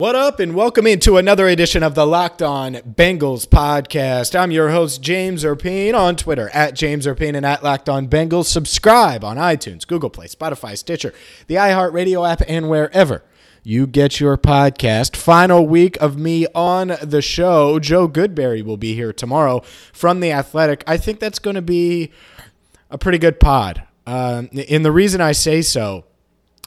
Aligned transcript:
What 0.00 0.14
up, 0.14 0.40
and 0.40 0.54
welcome 0.54 0.86
into 0.86 1.18
another 1.18 1.46
edition 1.46 1.82
of 1.82 1.94
the 1.94 2.06
Locked 2.06 2.40
On 2.40 2.72
Bengals 2.72 3.46
podcast. 3.46 4.34
I'm 4.34 4.50
your 4.50 4.70
host, 4.70 5.02
James 5.02 5.44
Rapien, 5.44 5.92
on 5.92 6.16
Twitter 6.16 6.48
at 6.54 6.74
James 6.74 7.04
Rapien 7.04 7.36
and 7.36 7.44
at 7.44 7.62
Locked 7.62 7.90
On 7.90 8.08
Bengals. 8.08 8.46
Subscribe 8.46 9.22
on 9.22 9.36
iTunes, 9.36 9.86
Google 9.86 10.08
Play, 10.08 10.26
Spotify, 10.26 10.78
Stitcher, 10.78 11.12
the 11.48 11.56
iHeartRadio 11.56 12.26
app, 12.26 12.40
and 12.48 12.70
wherever 12.70 13.22
you 13.62 13.86
get 13.86 14.20
your 14.20 14.38
podcast. 14.38 15.16
Final 15.16 15.66
week 15.66 16.00
of 16.00 16.16
me 16.16 16.46
on 16.54 16.96
the 17.02 17.20
show. 17.20 17.78
Joe 17.78 18.08
Goodberry 18.08 18.64
will 18.64 18.78
be 18.78 18.94
here 18.94 19.12
tomorrow 19.12 19.60
from 19.92 20.20
The 20.20 20.32
Athletic. 20.32 20.82
I 20.86 20.96
think 20.96 21.20
that's 21.20 21.38
going 21.38 21.56
to 21.56 21.60
be 21.60 22.10
a 22.88 22.96
pretty 22.96 23.18
good 23.18 23.38
pod. 23.38 23.82
Uh, 24.06 24.44
and 24.66 24.82
the 24.82 24.92
reason 24.92 25.20
I 25.20 25.32
say 25.32 25.60
so 25.60 26.06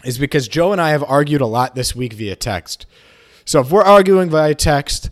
is 0.06 0.20
because 0.20 0.48
Joe 0.48 0.72
and 0.72 0.80
I 0.80 0.92
have 0.92 1.04
argued 1.04 1.42
a 1.42 1.48
lot 1.48 1.74
this 1.74 1.96
week 1.96 2.14
via 2.14 2.36
text. 2.36 2.86
So 3.46 3.60
if 3.62 3.72
we're 3.72 3.84
arguing 3.84 4.30
via 4.30 4.56
text 4.56 5.10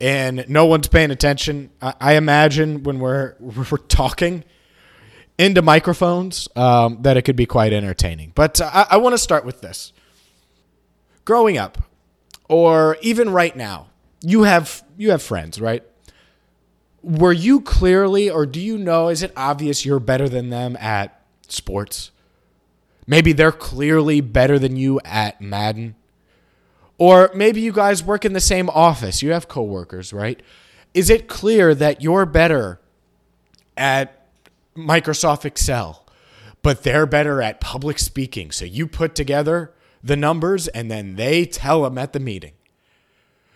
and 0.00 0.44
no 0.48 0.66
one's 0.66 0.88
paying 0.88 1.10
attention, 1.10 1.70
I, 1.80 1.94
I 2.00 2.14
imagine 2.14 2.82
when 2.82 2.98
we're 2.98 3.34
we're 3.40 3.78
talking 3.78 4.44
into 5.38 5.62
microphones 5.62 6.48
um, 6.56 6.98
that 7.02 7.16
it 7.16 7.22
could 7.22 7.36
be 7.36 7.46
quite 7.46 7.72
entertaining. 7.72 8.32
But 8.34 8.60
uh, 8.60 8.70
I, 8.72 8.86
I 8.90 8.96
want 8.98 9.14
to 9.14 9.18
start 9.18 9.44
with 9.44 9.60
this. 9.60 9.92
Growing 11.24 11.56
up, 11.56 11.78
or 12.48 12.96
even 13.00 13.30
right 13.30 13.54
now, 13.54 13.88
you 14.22 14.42
have 14.42 14.84
you 14.96 15.10
have 15.10 15.22
friends, 15.22 15.60
right? 15.60 15.82
Were 17.02 17.32
you 17.32 17.60
clearly, 17.60 18.30
or 18.30 18.46
do 18.46 18.60
you 18.60 18.78
know? 18.78 19.08
Is 19.08 19.22
it 19.22 19.32
obvious 19.36 19.84
you're 19.84 20.00
better 20.00 20.28
than 20.28 20.50
them 20.50 20.76
at 20.76 21.20
sports? 21.48 22.10
Maybe 23.06 23.32
they're 23.32 23.52
clearly 23.52 24.20
better 24.20 24.58
than 24.58 24.76
you 24.76 25.00
at 25.04 25.40
Madden. 25.40 25.96
Or 27.02 27.32
maybe 27.34 27.60
you 27.60 27.72
guys 27.72 28.04
work 28.04 28.24
in 28.24 28.32
the 28.32 28.38
same 28.38 28.70
office. 28.70 29.24
You 29.24 29.32
have 29.32 29.48
coworkers, 29.48 30.12
right? 30.12 30.40
Is 30.94 31.10
it 31.10 31.26
clear 31.26 31.74
that 31.74 32.00
you're 32.00 32.24
better 32.24 32.80
at 33.76 34.24
Microsoft 34.76 35.44
Excel, 35.44 36.06
but 36.62 36.84
they're 36.84 37.06
better 37.06 37.42
at 37.42 37.60
public 37.60 37.98
speaking? 37.98 38.52
So 38.52 38.64
you 38.64 38.86
put 38.86 39.16
together 39.16 39.74
the 40.00 40.14
numbers 40.14 40.68
and 40.68 40.92
then 40.92 41.16
they 41.16 41.44
tell 41.44 41.82
them 41.82 41.98
at 41.98 42.12
the 42.12 42.20
meeting. 42.20 42.52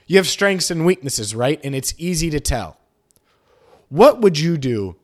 You 0.09 0.17
have 0.17 0.27
strengths 0.27 0.69
and 0.69 0.85
weaknesses, 0.85 1.33
right? 1.33 1.61
And 1.63 1.73
it's 1.73 1.95
easy 1.99 2.31
to 2.31 2.41
tell. 2.41 2.79
What 3.91 4.21
would 4.21 4.41
you 4.41 4.59
do 4.59 4.97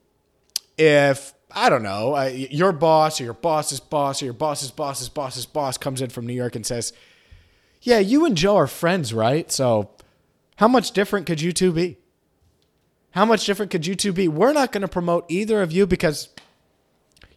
if 0.76 1.32
I 1.52 1.70
don't 1.70 1.84
know, 1.84 2.16
uh, 2.16 2.24
your 2.24 2.72
boss 2.72 3.20
or 3.20 3.24
your 3.24 3.34
boss's 3.34 3.78
boss 3.78 4.20
or 4.20 4.24
your 4.24 4.34
boss's 4.34 4.72
boss's 4.72 5.08
boss's 5.08 5.46
boss 5.46 5.78
comes 5.78 6.02
in 6.02 6.10
from 6.10 6.26
New 6.26 6.32
York 6.32 6.56
and 6.56 6.66
says, 6.66 6.92
yeah, 7.82 7.98
you 7.98 8.24
and 8.24 8.36
Joe 8.36 8.56
are 8.56 8.66
friends, 8.66 9.12
right? 9.12 9.50
So 9.50 9.90
how 10.56 10.68
much 10.68 10.92
different 10.92 11.26
could 11.26 11.40
you 11.40 11.52
two 11.52 11.72
be? 11.72 11.98
How 13.10 13.24
much 13.24 13.44
different 13.44 13.70
could 13.70 13.86
you 13.86 13.94
two 13.94 14.12
be? 14.12 14.28
We're 14.28 14.52
not 14.52 14.72
going 14.72 14.82
to 14.82 14.88
promote 14.88 15.26
either 15.28 15.60
of 15.60 15.72
you 15.72 15.86
because 15.86 16.30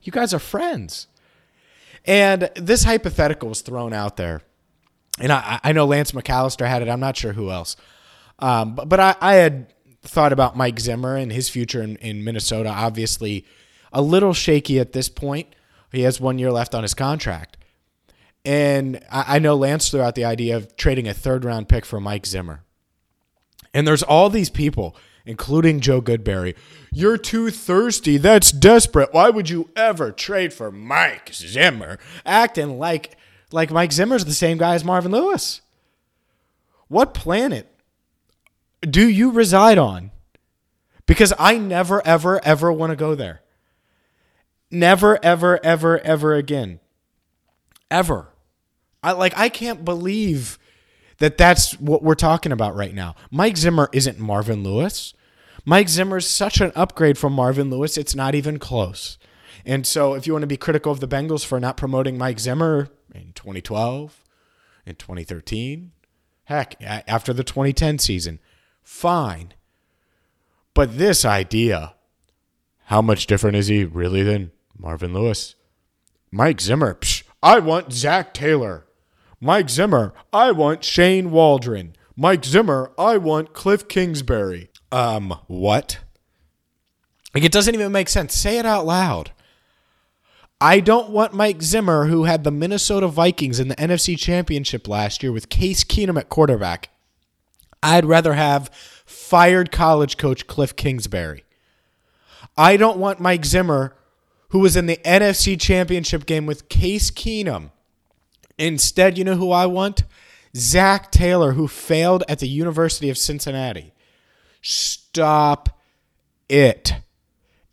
you 0.01 0.11
guys 0.11 0.33
are 0.33 0.39
friends. 0.39 1.07
And 2.05 2.49
this 2.55 2.83
hypothetical 2.83 3.49
was 3.49 3.61
thrown 3.61 3.91
out 3.91 4.15
there. 4.15 4.41
And 5.19 5.31
I, 5.31 5.59
I 5.63 5.71
know 5.71 5.85
Lance 5.85 6.11
McAllister 6.11 6.67
had 6.67 6.81
it. 6.81 6.89
I'm 6.89 6.99
not 6.99 7.17
sure 7.17 7.33
who 7.33 7.49
else. 7.49 7.75
Um, 8.39 8.75
but 8.75 8.89
but 8.89 8.99
I, 8.99 9.15
I 9.19 9.33
had 9.35 9.73
thought 10.03 10.31
about 10.31 10.55
Mike 10.55 10.79
Zimmer 10.79 11.15
and 11.15 11.31
his 11.31 11.49
future 11.49 11.81
in, 11.81 11.95
in 11.97 12.23
Minnesota. 12.23 12.69
Obviously, 12.69 13.45
a 13.91 14.01
little 14.01 14.33
shaky 14.33 14.79
at 14.79 14.91
this 14.91 15.09
point. 15.09 15.47
He 15.91 16.01
has 16.01 16.19
one 16.19 16.37
year 16.37 16.51
left 16.51 16.75
on 16.75 16.83
his 16.83 16.93
contract. 16.93 17.57
And 18.45 19.03
I, 19.11 19.35
I 19.35 19.39
know 19.39 19.55
Lance 19.55 19.89
threw 19.89 20.01
out 20.01 20.15
the 20.15 20.25
idea 20.25 20.55
of 20.55 20.75
trading 20.77 21.07
a 21.07 21.13
third 21.13 21.43
round 21.43 21.67
pick 21.67 21.85
for 21.85 21.99
Mike 21.99 22.25
Zimmer. 22.25 22.63
And 23.73 23.87
there's 23.87 24.03
all 24.03 24.29
these 24.29 24.49
people, 24.49 24.95
including 25.25 25.81
Joe 25.81 26.01
Goodberry. 26.01 26.55
You're 26.91 27.17
too 27.17 27.49
thirsty. 27.49 28.17
That's 28.17 28.51
desperate. 28.51 29.13
Why 29.13 29.29
would 29.29 29.49
you 29.49 29.69
ever 29.75 30.11
trade 30.11 30.53
for 30.53 30.71
Mike 30.71 31.33
Zimmer? 31.33 31.99
Acting 32.25 32.79
like 32.79 33.17
like 33.51 33.71
Mike 33.71 33.91
Zimmer's 33.91 34.25
the 34.25 34.33
same 34.33 34.57
guy 34.57 34.75
as 34.75 34.85
Marvin 34.85 35.11
Lewis. 35.11 35.61
What 36.87 37.13
planet 37.13 37.67
do 38.81 39.07
you 39.07 39.31
reside 39.31 39.77
on? 39.77 40.11
Because 41.05 41.33
I 41.37 41.57
never, 41.57 42.05
ever, 42.05 42.43
ever 42.43 42.71
want 42.71 42.91
to 42.91 42.95
go 42.95 43.15
there. 43.15 43.41
Never, 44.71 45.23
ever, 45.23 45.63
ever, 45.63 45.99
ever 45.99 46.33
again. 46.33 46.79
Ever. 47.91 48.29
I 49.05 49.11
like 49.11 49.37
I 49.37 49.49
can't 49.49 49.85
believe 49.85 50.57
that 51.19 51.37
that's 51.37 51.79
what 51.79 52.01
we're 52.01 52.15
talking 52.15 52.51
about 52.51 52.75
right 52.75 52.93
now. 52.93 53.15
Mike 53.29 53.55
Zimmer 53.55 53.87
isn't 53.93 54.19
Marvin 54.19 54.63
Lewis. 54.63 55.13
Mike 55.63 55.89
Zimmer 55.89 56.17
is 56.17 56.27
such 56.27 56.59
an 56.59 56.71
upgrade 56.75 57.17
from 57.17 57.31
Marvin 57.33 57.69
Lewis, 57.69 57.97
it's 57.97 58.15
not 58.15 58.33
even 58.33 58.57
close. 58.57 59.19
And 59.63 59.85
so 59.85 60.15
if 60.15 60.25
you 60.25 60.33
want 60.33 60.43
to 60.43 60.47
be 60.47 60.57
critical 60.57 60.91
of 60.91 60.99
the 60.99 61.07
Bengals 61.07 61.45
for 61.45 61.59
not 61.59 61.77
promoting 61.77 62.17
Mike 62.17 62.39
Zimmer 62.39 62.89
in 63.13 63.31
2012, 63.33 64.23
in 64.87 64.95
2013, 64.95 65.91
heck, 66.45 66.75
after 66.81 67.31
the 67.31 67.43
2010 67.43 67.99
season, 67.99 68.39
fine. 68.83 69.53
But 70.73 70.97
this 70.97 71.25
idea, 71.25 71.93
how 72.85 73.01
much 73.01 73.27
different 73.27 73.55
is 73.55 73.67
he 73.67 73.85
really 73.85 74.23
than 74.23 74.51
Marvin 74.77 75.13
Lewis? 75.13 75.55
Mike 76.31 76.59
Zimmer, 76.59 76.95
psh, 76.95 77.23
I 77.41 77.59
want 77.59 77.93
Zac 77.93 78.33
Taylor. 78.33 78.84
Mike 79.45 79.69
Zimmer, 79.69 80.11
I 80.33 80.49
want 80.49 80.83
Shane 80.83 81.29
Waldron. 81.29 81.95
Mike 82.15 82.43
Zimmer, 82.43 82.91
I 82.97 83.17
want 83.17 83.53
Cliff 83.53 83.87
Kingsbury. 83.87 84.71
Um, 84.91 85.37
what? 85.45 85.99
Like, 87.31 87.43
it 87.43 87.51
doesn't 87.51 87.75
even 87.75 87.91
make 87.91 88.09
sense. 88.09 88.33
Say 88.33 88.57
it 88.57 88.65
out 88.65 88.87
loud. 88.87 89.33
I 90.59 90.79
don't 90.79 91.11
want 91.11 91.35
Mike 91.35 91.61
Zimmer, 91.61 92.07
who 92.07 92.23
had 92.23 92.43
the 92.43 92.49
Minnesota 92.49 93.07
Vikings 93.07 93.59
in 93.59 93.67
the 93.67 93.75
NFC 93.75 94.17
Championship 94.17 94.87
last 94.87 95.21
year 95.21 95.31
with 95.31 95.49
Case 95.49 95.83
Keenum 95.83 96.17
at 96.17 96.29
quarterback. 96.29 96.89
I'd 97.83 98.05
rather 98.05 98.33
have 98.33 98.69
fired 99.05 99.71
college 99.71 100.17
coach 100.17 100.47
Cliff 100.47 100.75
Kingsbury. 100.75 101.43
I 102.57 102.77
don't 102.77 102.97
want 102.97 103.19
Mike 103.19 103.45
Zimmer, 103.45 103.95
who 104.49 104.57
was 104.57 104.75
in 104.75 104.87
the 104.87 104.97
NFC 105.05 105.59
Championship 105.61 106.25
game 106.25 106.47
with 106.47 106.67
Case 106.67 107.11
Keenum 107.11 107.69
Instead, 108.57 109.17
you 109.17 109.23
know 109.23 109.35
who 109.35 109.51
I 109.51 109.65
want? 109.65 110.03
Zac 110.55 111.11
Taylor, 111.11 111.53
who 111.53 111.67
failed 111.67 112.23
at 112.29 112.39
the 112.39 112.47
University 112.47 113.09
of 113.09 113.17
Cincinnati. 113.17 113.93
Stop 114.61 115.79
it. 116.47 116.93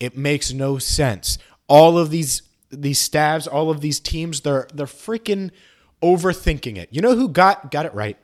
It 0.01 0.17
makes 0.17 0.53
no 0.53 0.79
sense. 0.79 1.39
All 1.69 1.97
of 1.97 2.11
these 2.11 2.43
these 2.71 2.99
stabs, 2.99 3.47
all 3.47 3.71
of 3.71 3.81
these 3.81 4.01
teams, 4.01 4.41
they're 4.41 4.67
they're 4.75 4.87
freaking 4.87 5.51
overthinking 6.03 6.77
it. 6.77 6.89
You 6.91 7.01
know 7.01 7.15
who 7.15 7.29
got 7.29 7.71
got 7.71 7.87
it 7.87 7.95
right? 7.95 8.19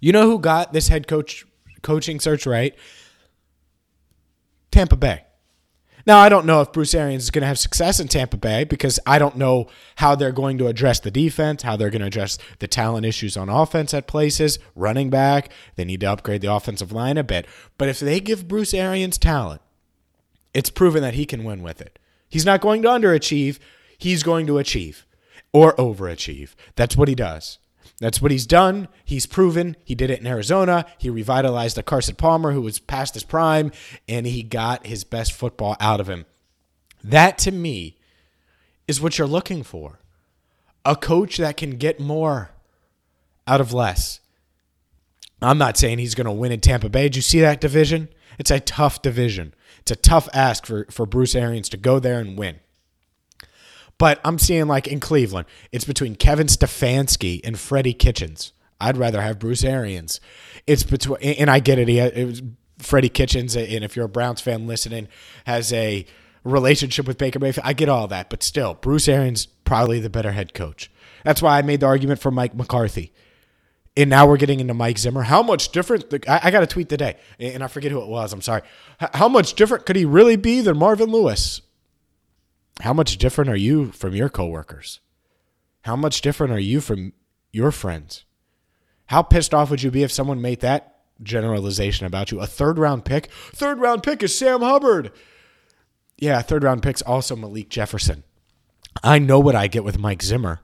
You 0.00 0.12
know 0.12 0.28
who 0.28 0.38
got 0.38 0.72
this 0.72 0.88
head 0.88 1.06
coach 1.06 1.46
coaching 1.82 2.18
search 2.18 2.46
right? 2.46 2.74
Tampa 4.72 4.96
Bay. 4.96 5.24
Now, 6.06 6.18
I 6.18 6.28
don't 6.28 6.46
know 6.46 6.60
if 6.60 6.72
Bruce 6.72 6.94
Arians 6.94 7.24
is 7.24 7.30
going 7.30 7.42
to 7.42 7.48
have 7.48 7.58
success 7.58 8.00
in 8.00 8.08
Tampa 8.08 8.36
Bay 8.36 8.64
because 8.64 8.98
I 9.06 9.18
don't 9.18 9.36
know 9.36 9.68
how 9.96 10.14
they're 10.14 10.32
going 10.32 10.58
to 10.58 10.66
address 10.66 11.00
the 11.00 11.10
defense, 11.10 11.62
how 11.62 11.76
they're 11.76 11.90
going 11.90 12.00
to 12.00 12.06
address 12.08 12.38
the 12.58 12.66
talent 12.66 13.06
issues 13.06 13.36
on 13.36 13.48
offense 13.48 13.94
at 13.94 14.06
places, 14.06 14.58
running 14.74 15.10
back. 15.10 15.50
They 15.76 15.84
need 15.84 16.00
to 16.00 16.10
upgrade 16.10 16.40
the 16.40 16.52
offensive 16.52 16.92
line 16.92 17.18
a 17.18 17.24
bit. 17.24 17.46
But 17.78 17.88
if 17.88 18.00
they 18.00 18.20
give 18.20 18.48
Bruce 18.48 18.74
Arians 18.74 19.18
talent, 19.18 19.62
it's 20.52 20.70
proven 20.70 21.02
that 21.02 21.14
he 21.14 21.24
can 21.24 21.44
win 21.44 21.62
with 21.62 21.80
it. 21.80 21.98
He's 22.28 22.46
not 22.46 22.60
going 22.60 22.82
to 22.82 22.88
underachieve, 22.88 23.58
he's 23.96 24.22
going 24.22 24.46
to 24.46 24.58
achieve 24.58 25.06
or 25.52 25.74
overachieve. 25.76 26.54
That's 26.76 26.96
what 26.96 27.08
he 27.08 27.14
does. 27.14 27.58
That's 28.02 28.20
what 28.20 28.32
he's 28.32 28.46
done. 28.46 28.88
He's 29.04 29.26
proven 29.26 29.76
he 29.84 29.94
did 29.94 30.10
it 30.10 30.18
in 30.18 30.26
Arizona. 30.26 30.86
He 30.98 31.08
revitalized 31.08 31.78
a 31.78 31.84
Carson 31.84 32.16
Palmer 32.16 32.50
who 32.50 32.60
was 32.60 32.80
past 32.80 33.14
his 33.14 33.22
prime, 33.22 33.70
and 34.08 34.26
he 34.26 34.42
got 34.42 34.84
his 34.88 35.04
best 35.04 35.32
football 35.32 35.76
out 35.78 36.00
of 36.00 36.08
him. 36.08 36.26
That 37.04 37.38
to 37.38 37.52
me 37.52 37.98
is 38.88 39.00
what 39.00 39.18
you're 39.18 39.28
looking 39.28 39.62
for 39.62 40.00
a 40.84 40.96
coach 40.96 41.36
that 41.36 41.56
can 41.56 41.76
get 41.76 42.00
more 42.00 42.50
out 43.46 43.60
of 43.60 43.72
less. 43.72 44.18
I'm 45.40 45.58
not 45.58 45.76
saying 45.76 45.98
he's 45.98 46.16
going 46.16 46.24
to 46.24 46.32
win 46.32 46.50
in 46.50 46.58
Tampa 46.58 46.88
Bay. 46.88 47.04
Did 47.04 47.14
you 47.14 47.22
see 47.22 47.40
that 47.40 47.60
division? 47.60 48.08
It's 48.36 48.50
a 48.50 48.58
tough 48.58 49.00
division. 49.00 49.54
It's 49.78 49.92
a 49.92 49.96
tough 49.96 50.28
ask 50.34 50.66
for, 50.66 50.86
for 50.90 51.06
Bruce 51.06 51.36
Arians 51.36 51.68
to 51.68 51.76
go 51.76 52.00
there 52.00 52.18
and 52.18 52.36
win. 52.36 52.58
But 54.02 54.20
I'm 54.24 54.36
seeing 54.36 54.66
like 54.66 54.88
in 54.88 54.98
Cleveland, 54.98 55.46
it's 55.70 55.84
between 55.84 56.16
Kevin 56.16 56.48
Stefanski 56.48 57.40
and 57.44 57.56
Freddie 57.56 57.94
Kitchens. 57.94 58.52
I'd 58.80 58.96
rather 58.96 59.22
have 59.22 59.38
Bruce 59.38 59.62
Arians. 59.62 60.18
It's 60.66 60.82
between, 60.82 61.22
and 61.22 61.48
I 61.48 61.60
get 61.60 61.78
it. 61.78 61.86
He, 61.86 62.00
it 62.00 62.26
was 62.26 62.42
Freddie 62.78 63.08
Kitchens, 63.08 63.54
and 63.54 63.84
if 63.84 63.94
you're 63.94 64.06
a 64.06 64.08
Browns 64.08 64.40
fan 64.40 64.66
listening, 64.66 65.06
has 65.46 65.72
a 65.72 66.04
relationship 66.42 67.06
with 67.06 67.16
Baker 67.16 67.38
Mayfield. 67.38 67.64
I 67.64 67.74
get 67.74 67.88
all 67.88 68.08
that, 68.08 68.28
but 68.28 68.42
still, 68.42 68.74
Bruce 68.74 69.06
Arians 69.06 69.46
probably 69.46 70.00
the 70.00 70.10
better 70.10 70.32
head 70.32 70.52
coach. 70.52 70.90
That's 71.22 71.40
why 71.40 71.58
I 71.58 71.62
made 71.62 71.78
the 71.78 71.86
argument 71.86 72.18
for 72.18 72.32
Mike 72.32 72.56
McCarthy. 72.56 73.12
And 73.96 74.10
now 74.10 74.26
we're 74.26 74.36
getting 74.36 74.58
into 74.58 74.74
Mike 74.74 74.98
Zimmer. 74.98 75.22
How 75.22 75.44
much 75.44 75.68
different? 75.68 76.10
The, 76.10 76.20
I, 76.28 76.48
I, 76.48 76.50
got 76.50 76.64
a 76.64 76.66
tweet 76.66 76.88
today, 76.88 77.18
and 77.38 77.62
I 77.62 77.68
forget 77.68 77.92
who 77.92 78.02
it 78.02 78.08
was. 78.08 78.32
I'm 78.32 78.42
sorry. 78.42 78.62
How 78.98 79.28
much 79.28 79.54
different 79.54 79.86
could 79.86 79.94
he 79.94 80.04
really 80.04 80.34
be 80.34 80.60
than 80.60 80.76
Marvin 80.76 81.08
Lewis? 81.10 81.60
How 82.80 82.92
much 82.92 83.18
different 83.18 83.50
are 83.50 83.56
you 83.56 83.92
from 83.92 84.14
your 84.14 84.28
coworkers? 84.28 85.00
How 85.82 85.96
much 85.96 86.20
different 86.20 86.52
are 86.52 86.60
you 86.60 86.80
from 86.80 87.12
your 87.52 87.70
friends? 87.70 88.24
How 89.06 89.22
pissed 89.22 89.52
off 89.52 89.70
would 89.70 89.82
you 89.82 89.90
be 89.90 90.02
if 90.02 90.12
someone 90.12 90.40
made 90.40 90.60
that 90.60 91.00
generalization 91.22 92.06
about 92.06 92.30
you? 92.30 92.40
A 92.40 92.46
third 92.46 92.78
round 92.78 93.04
pick? 93.04 93.30
Third 93.52 93.78
round 93.78 94.02
pick 94.02 94.22
is 94.22 94.36
Sam 94.36 94.60
Hubbard. 94.62 95.12
Yeah, 96.16 96.40
third 96.40 96.64
round 96.64 96.82
pick's 96.82 97.02
also 97.02 97.36
Malik 97.36 97.68
Jefferson. 97.68 98.24
I 99.02 99.18
know 99.18 99.40
what 99.40 99.56
I 99.56 99.66
get 99.66 99.84
with 99.84 99.98
Mike 99.98 100.22
Zimmer. 100.22 100.60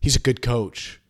He's 0.00 0.16
a 0.16 0.20
good 0.20 0.42
coach. 0.42 1.00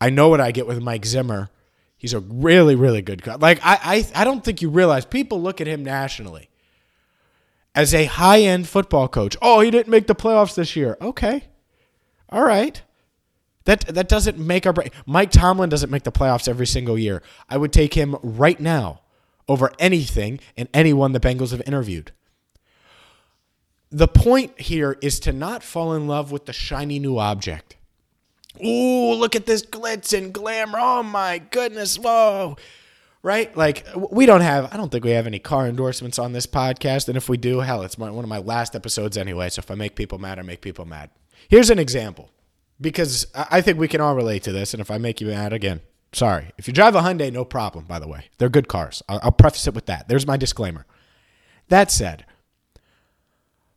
I 0.00 0.10
know 0.10 0.28
what 0.28 0.40
I 0.40 0.50
get 0.50 0.66
with 0.66 0.80
Mike 0.82 1.06
Zimmer. 1.06 1.50
He's 1.96 2.12
a 2.12 2.20
really, 2.20 2.74
really 2.74 3.00
good 3.00 3.22
coach. 3.22 3.40
Like 3.40 3.60
I, 3.64 3.78
I, 3.82 4.20
I 4.20 4.24
don't 4.24 4.44
think 4.44 4.60
you 4.60 4.68
realize 4.68 5.04
people 5.04 5.40
look 5.40 5.60
at 5.60 5.66
him 5.66 5.82
nationally 5.82 6.50
as 7.74 7.94
a 7.94 8.04
high 8.04 8.40
end 8.40 8.68
football 8.68 9.08
coach. 9.08 9.36
Oh, 9.42 9.60
he 9.60 9.70
didn't 9.70 9.90
make 9.90 10.06
the 10.06 10.14
playoffs 10.14 10.54
this 10.54 10.76
year. 10.76 10.96
Okay. 11.00 11.44
All 12.28 12.44
right. 12.44 12.82
That 13.64 13.86
that 13.86 14.08
doesn't 14.08 14.38
make 14.38 14.66
our 14.66 14.72
break. 14.72 14.92
Mike 15.06 15.30
Tomlin 15.30 15.70
doesn't 15.70 15.90
make 15.90 16.02
the 16.02 16.12
playoffs 16.12 16.48
every 16.48 16.66
single 16.66 16.98
year. 16.98 17.22
I 17.48 17.56
would 17.56 17.72
take 17.72 17.94
him 17.94 18.16
right 18.22 18.60
now 18.60 19.00
over 19.48 19.70
anything 19.78 20.40
and 20.56 20.68
anyone 20.74 21.12
the 21.12 21.20
Bengals 21.20 21.50
have 21.50 21.62
interviewed. 21.66 22.12
The 23.90 24.08
point 24.08 24.60
here 24.60 24.98
is 25.00 25.20
to 25.20 25.32
not 25.32 25.62
fall 25.62 25.94
in 25.94 26.06
love 26.06 26.32
with 26.32 26.46
the 26.46 26.52
shiny 26.52 26.98
new 26.98 27.18
object. 27.18 27.76
Ooh, 28.64 29.14
look 29.14 29.34
at 29.34 29.46
this 29.46 29.64
glitz 29.64 30.16
and 30.16 30.32
glamour. 30.32 30.78
Oh 30.80 31.02
my 31.02 31.38
goodness. 31.38 31.98
Whoa. 31.98 32.56
Right? 33.24 33.56
Like, 33.56 33.86
we 33.96 34.26
don't 34.26 34.42
have, 34.42 34.70
I 34.70 34.76
don't 34.76 34.92
think 34.92 35.02
we 35.02 35.12
have 35.12 35.26
any 35.26 35.38
car 35.38 35.66
endorsements 35.66 36.18
on 36.18 36.34
this 36.34 36.46
podcast. 36.46 37.08
And 37.08 37.16
if 37.16 37.26
we 37.26 37.38
do, 37.38 37.60
hell, 37.60 37.80
it's 37.80 37.96
my, 37.96 38.10
one 38.10 38.22
of 38.22 38.28
my 38.28 38.36
last 38.36 38.76
episodes 38.76 39.16
anyway. 39.16 39.48
So 39.48 39.60
if 39.60 39.70
I 39.70 39.74
make 39.76 39.96
people 39.96 40.18
mad, 40.18 40.38
I 40.38 40.42
make 40.42 40.60
people 40.60 40.84
mad. 40.84 41.08
Here's 41.48 41.70
an 41.70 41.78
example 41.78 42.28
because 42.78 43.26
I 43.34 43.62
think 43.62 43.78
we 43.78 43.88
can 43.88 44.02
all 44.02 44.14
relate 44.14 44.42
to 44.42 44.52
this. 44.52 44.74
And 44.74 44.80
if 44.82 44.90
I 44.90 44.98
make 44.98 45.22
you 45.22 45.28
mad 45.28 45.54
again, 45.54 45.80
sorry. 46.12 46.52
If 46.58 46.68
you 46.68 46.74
drive 46.74 46.94
a 46.96 47.00
Hyundai, 47.00 47.32
no 47.32 47.46
problem, 47.46 47.86
by 47.86 47.98
the 47.98 48.06
way. 48.06 48.26
They're 48.36 48.50
good 48.50 48.68
cars. 48.68 49.02
I'll, 49.08 49.20
I'll 49.22 49.32
preface 49.32 49.66
it 49.66 49.74
with 49.74 49.86
that. 49.86 50.06
There's 50.06 50.26
my 50.26 50.36
disclaimer. 50.36 50.84
That 51.68 51.90
said, 51.90 52.26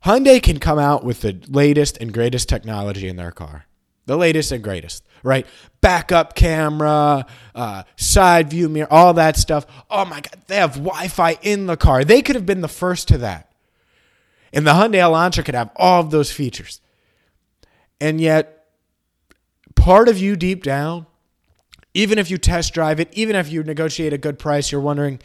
Hyundai 0.04 0.44
can 0.44 0.60
come 0.60 0.78
out 0.78 1.06
with 1.06 1.22
the 1.22 1.42
latest 1.48 1.98
and 2.02 2.14
greatest 2.14 2.50
technology 2.50 3.08
in 3.08 3.16
their 3.16 3.32
car 3.32 3.66
the 4.08 4.18
latest 4.18 4.52
and 4.52 4.64
greatest, 4.64 5.04
right? 5.22 5.46
Backup 5.82 6.34
camera, 6.34 7.26
uh, 7.54 7.84
side 7.98 8.50
view 8.50 8.70
mirror, 8.70 8.92
all 8.92 9.14
that 9.14 9.38
stuff. 9.38 9.68
Oh 9.92 10.06
my 10.06 10.22
God, 10.22 10.42
they 10.48 10.56
have 10.56 10.74
Wi 10.76 11.08
Fi 11.10 11.38
in 11.44 11.68
the 11.68 11.78
car. 11.78 12.04
They 12.04 12.24
could 12.24 12.36
have 12.36 12.46
been 12.46 12.62
the 12.62 12.68
first 12.68 13.10
to 13.10 13.20
that. 13.20 13.52
And 14.52 14.66
the 14.66 14.72
Hyundai 14.72 15.02
Elantra 15.02 15.46
could 15.46 15.56
have 15.56 15.70
all 15.76 16.02
of 16.02 16.10
those 16.10 16.32
features. 16.32 16.82
And 18.00 18.20
yet, 18.22 18.66
part 19.76 20.08
of 20.08 20.18
you 20.18 20.36
deep 20.36 20.64
down, 20.64 21.06
even 21.94 22.18
if 22.18 22.32
you 22.32 22.38
test 22.38 22.74
drive 22.74 23.00
it, 23.00 23.10
even 23.12 23.36
if 23.36 23.52
you 23.52 23.62
negotiate 23.62 24.14
a 24.14 24.18
good 24.18 24.40
price, 24.40 24.72
you're 24.72 24.82
wondering, 24.82 25.20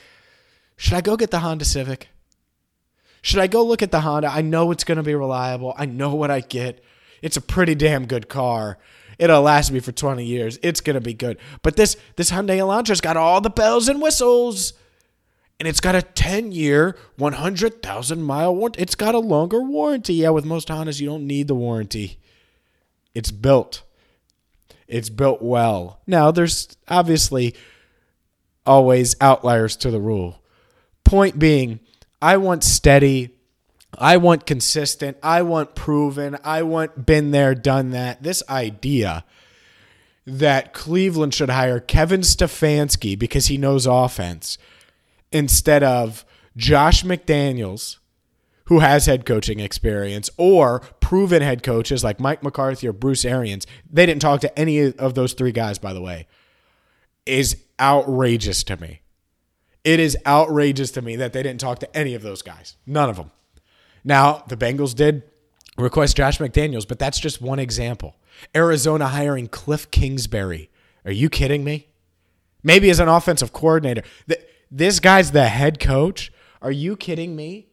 should 0.77 0.95
I 0.95 1.03
go 1.03 1.17
get 1.17 1.31
the 1.31 1.39
Honda 1.39 1.65
Civic? 1.65 2.09
Should 3.21 3.39
I 3.39 3.47
go 3.47 3.65
look 3.65 3.83
at 3.83 3.93
the 3.93 4.01
Honda? 4.01 4.29
I 4.29 4.41
know 4.41 4.73
it's 4.73 4.83
going 4.83 4.97
to 4.97 5.05
be 5.05 5.15
reliable. 5.15 5.73
I 5.77 5.87
know 5.87 6.15
what 6.17 6.33
I 6.33 6.41
get. 6.41 6.83
It's 7.23 7.37
a 7.37 7.41
pretty 7.41 7.75
damn 7.75 8.07
good 8.07 8.29
car. 8.29 8.79
It'll 9.19 9.43
last 9.43 9.71
me 9.71 9.81
for 9.81 9.93
20 9.93 10.25
years. 10.25 10.59
It's 10.63 10.81
gonna 10.81 11.01
be 11.01 11.15
good. 11.15 11.39
But 11.63 11.77
this 11.77 11.97
this 12.17 12.31
Hyundai 12.31 12.59
Elantra's 12.59 13.01
got 13.01 13.17
all 13.17 13.41
the 13.41 13.51
bells 13.51 13.89
and 13.89 14.03
whistles. 14.03 14.75
And 15.61 15.69
it's 15.69 15.81
got 15.81 15.95
a 15.95 16.03
10 16.03 16.51
year, 16.51 16.97
100,000 17.19 18.23
mile 18.23 18.57
warranty. 18.57 18.83
It's 18.83 18.97
got 18.97 19.15
a 19.15 19.21
longer 19.21 19.63
warranty. 19.63 20.15
Yeah, 20.15 20.31
with 20.31 20.45
most 20.45 20.67
Hondas, 20.67 21.01
you 21.01 21.07
don't 21.07 21.27
need 21.27 21.47
the 21.47 21.55
warranty. 21.55 22.19
It's 23.15 23.31
built. 23.31 23.83
It's 24.89 25.09
built 25.09 25.41
well. 25.41 26.01
Now, 26.05 26.33
there's 26.33 26.77
obviously 26.89 27.55
always 28.67 29.15
outliers 29.21 29.77
to 29.77 29.91
the 29.93 30.01
rule. 30.01 30.43
Point 31.05 31.39
being, 31.39 31.79
I 32.21 32.39
want 32.39 32.65
steady, 32.65 33.31
I 33.99 34.17
want 34.17 34.47
consistent. 34.47 35.19
I 35.23 35.43
want 35.43 35.75
proven. 35.75 36.39
I 36.45 36.63
want 36.63 37.05
been 37.07 37.31
there, 37.31 37.55
done 37.55 37.91
that. 37.91 38.23
This 38.23 38.43
idea 38.49 39.25
that 40.27 40.73
Cleveland 40.73 41.35
should 41.35 41.51
hire 41.51 41.81
Kevin 41.81 42.21
Stefanski 42.21 43.19
because 43.19 43.47
he 43.47 43.59
knows 43.59 43.87
offense 43.87 44.57
instead 45.31 45.83
of 45.83 46.25
Josh 46.57 47.03
McDaniels, 47.03 47.99
who 48.67 48.79
has 48.79 49.07
head 49.07 49.27
coaching 49.27 49.61
experience, 49.61 50.31
or 50.37 50.81
proven 51.01 51.43
head 51.43 51.63
coaches 51.63 52.05
like 52.05 52.21
Mike 52.21 52.43
McCarthy 52.43 52.87
or 52.87 52.93
Bruce 52.93 53.25
Arians. 53.25 53.67
They 53.91 54.07
didn't 54.07 54.23
talk 54.23 54.41
to 54.43 54.59
any 54.59 54.81
of 54.81 55.15
those 55.15 55.33
three 55.33 55.53
guys, 55.53 55.79
by 55.79 55.93
the 55.93 56.01
way, 56.01 56.27
is 57.27 57.57
outrageous 57.81 58.63
to 58.65 58.77
me. 58.77 59.01
It 59.85 59.99
is 59.99 60.17
outrageous 60.25 60.93
to 60.93 61.03
me 61.03 61.17
that 61.17 61.33
they 61.33 61.43
didn't 61.43 61.61
talk 61.61 61.81
to 61.81 61.97
any 61.97 62.15
of 62.15 62.23
those 62.23 62.43
guys. 62.43 62.77
None 62.87 63.11
of 63.11 63.17
them. 63.17 63.33
Now, 64.05 64.45
the 64.49 64.57
Bengals 64.57 64.95
did 64.95 65.23
request 65.79 66.17
Josh 66.17 66.39
McDaniels, 66.39 66.87
but 66.87 66.99
that's 66.99 67.19
just 67.19 67.41
one 67.41 67.59
example. 67.59 68.17
Arizona 68.55 69.09
hiring 69.09 69.49
Cliff 69.49 69.91
Kingsbury. 69.91 70.71
Are 71.05 71.13
you 71.13 71.29
kidding 71.29 71.65
me? 71.65 71.89
Maybe 72.63 72.91
as 72.91 73.01
an 73.01 73.09
offensive 73.09 73.53
coordinator. 73.53 74.03
This 74.71 75.01
guy's 75.01 75.33
the 75.33 75.49
head 75.49 75.81
coach. 75.81 76.33
Are 76.61 76.71
you 76.71 76.97
kidding 76.97 77.35
me? 77.35 77.69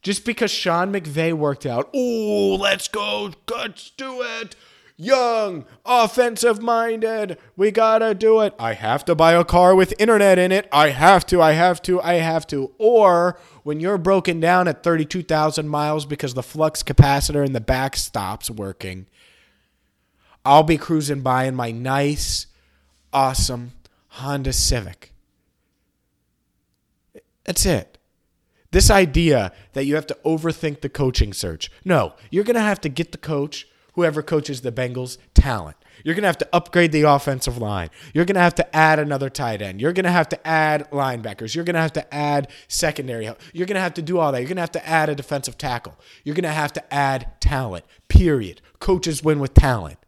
Just 0.00 0.24
because 0.24 0.50
Sean 0.50 0.92
McVay 0.92 1.32
worked 1.32 1.64
out, 1.64 1.88
oh, 1.94 2.56
let's 2.60 2.88
go, 2.88 3.32
let's 3.48 3.90
do 3.90 4.22
it 4.22 4.56
young, 5.02 5.64
offensive 5.84 6.62
minded. 6.62 7.38
We 7.56 7.70
gotta 7.70 8.14
do 8.14 8.40
it. 8.40 8.54
I 8.58 8.74
have 8.74 9.04
to 9.06 9.14
buy 9.14 9.32
a 9.32 9.44
car 9.44 9.74
with 9.74 9.94
internet 9.98 10.38
in 10.38 10.52
it. 10.52 10.68
I 10.72 10.90
have 10.90 11.26
to, 11.26 11.42
I 11.42 11.52
have 11.52 11.82
to, 11.82 12.00
I 12.00 12.14
have 12.14 12.46
to. 12.48 12.72
Or 12.78 13.38
when 13.62 13.80
you're 13.80 13.98
broken 13.98 14.40
down 14.40 14.68
at 14.68 14.82
32,000 14.82 15.68
miles 15.68 16.06
because 16.06 16.34
the 16.34 16.42
flux 16.42 16.82
capacitor 16.82 17.44
in 17.44 17.52
the 17.52 17.60
back 17.60 17.96
stops 17.96 18.50
working, 18.50 19.06
I'll 20.44 20.62
be 20.62 20.78
cruising 20.78 21.20
by 21.20 21.44
in 21.44 21.54
my 21.54 21.70
nice, 21.70 22.46
awesome 23.12 23.72
Honda 24.08 24.52
Civic. 24.52 25.12
That's 27.44 27.66
it. 27.66 27.98
This 28.70 28.90
idea 28.90 29.52
that 29.74 29.84
you 29.84 29.94
have 29.96 30.06
to 30.06 30.16
overthink 30.24 30.80
the 30.80 30.88
coaching 30.88 31.32
search. 31.32 31.70
No, 31.84 32.14
you're 32.30 32.44
going 32.44 32.56
to 32.56 32.60
have 32.60 32.80
to 32.82 32.88
get 32.88 33.12
the 33.12 33.18
coach 33.18 33.66
whoever 33.92 34.22
coaches 34.22 34.60
the 34.60 34.72
Bengals 34.72 35.18
talent. 35.34 35.76
You're 36.04 36.14
going 36.14 36.22
to 36.22 36.28
have 36.28 36.38
to 36.38 36.48
upgrade 36.52 36.92
the 36.92 37.02
offensive 37.02 37.58
line. 37.58 37.90
You're 38.14 38.24
going 38.24 38.34
to 38.34 38.40
have 38.40 38.54
to 38.56 38.76
add 38.76 38.98
another 38.98 39.28
tight 39.28 39.62
end. 39.62 39.80
You're 39.80 39.92
going 39.92 40.04
to 40.04 40.10
have 40.10 40.28
to 40.30 40.46
add 40.46 40.90
linebackers. 40.90 41.54
You're 41.54 41.64
going 41.64 41.74
to 41.74 41.80
have 41.80 41.92
to 41.94 42.14
add 42.14 42.48
secondary 42.68 43.26
help. 43.26 43.40
You're 43.52 43.66
going 43.66 43.76
to 43.76 43.82
have 43.82 43.94
to 43.94 44.02
do 44.02 44.18
all 44.18 44.32
that. 44.32 44.38
You're 44.38 44.48
going 44.48 44.56
to 44.56 44.62
have 44.62 44.72
to 44.72 44.88
add 44.88 45.08
a 45.08 45.14
defensive 45.14 45.58
tackle. 45.58 45.98
You're 46.24 46.34
going 46.34 46.44
to 46.44 46.50
have 46.50 46.72
to 46.72 46.94
add 46.94 47.40
talent, 47.40 47.84
period. 48.08 48.60
Coaches 48.80 49.22
win 49.22 49.38
with 49.38 49.54
talent. 49.54 49.98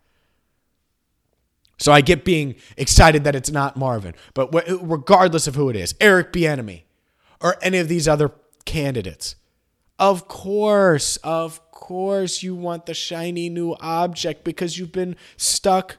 So 1.77 1.93
I 1.93 2.01
get 2.01 2.25
being 2.25 2.55
excited 2.77 3.25
that 3.25 3.35
it's 3.35 3.51
not 3.51 3.77
Marvin, 3.77 4.15
but 4.33 4.53
regardless 4.81 5.47
of 5.47 5.55
who 5.55 5.69
it 5.69 5.77
is, 5.77 5.95
Eric 6.01 6.33
Bieniemy 6.33 6.85
or 7.41 7.57
any 7.61 7.79
of 7.79 7.89
these 7.89 8.09
other 8.09 8.31
candidates, 8.65 9.37
of 9.99 10.29
course, 10.29 11.19
of 11.19 11.61
course 11.85 12.43
you 12.43 12.55
want 12.55 12.87
the 12.87 12.95
shiny 12.95 13.51
new 13.51 13.77
object 13.79 14.43
because 14.43 14.79
you've 14.79 14.91
been 14.91 15.17
stuck 15.37 15.99